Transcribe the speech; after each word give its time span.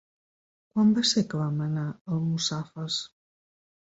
Quan 0.69 0.93
va 0.99 1.03
ser 1.09 1.21
que 1.33 1.41
vam 1.41 1.59
anar 1.65 1.83
a 1.89 2.13
Almussafes? 2.15 2.97